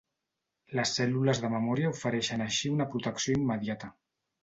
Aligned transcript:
Les 0.79 0.93
cèl·lules 0.99 1.43
de 1.45 1.53
memòria 1.57 1.93
ofereixen 1.99 2.47
així 2.49 2.75
una 2.79 2.91
protecció 2.97 3.41
immediata. 3.47 3.97